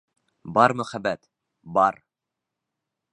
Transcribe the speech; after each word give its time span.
Бар 0.55 0.73
мөхәббәт, 0.79 1.29
бар! 1.79 2.03